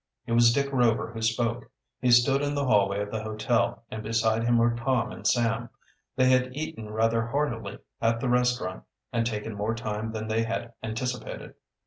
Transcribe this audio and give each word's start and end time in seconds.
It 0.25 0.31
was 0.31 0.51
Dick 0.51 0.67
Rover 0.71 1.11
who 1.13 1.21
spoke. 1.21 1.69
He 1.99 2.09
stood 2.09 2.41
in 2.41 2.55
the 2.55 2.65
hallway 2.65 3.01
of 3.01 3.11
the 3.11 3.21
hotel, 3.21 3.83
and 3.91 4.01
beside 4.01 4.43
him 4.43 4.57
were 4.57 4.73
Tom 4.75 5.11
and 5.11 5.27
Sam. 5.27 5.69
They 6.15 6.31
had 6.31 6.55
eaten 6.57 6.89
rather 6.89 7.27
heartily 7.27 7.77
at 8.01 8.19
the 8.19 8.27
restaurant 8.27 8.83
and 9.13 9.27
taken 9.27 9.53
more 9.53 9.75
time 9.75 10.11
than 10.11 10.27
they 10.27 10.41
had 10.41 10.73
anticipated. 10.81 11.53